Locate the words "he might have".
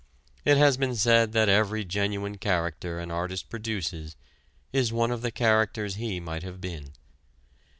5.93-6.59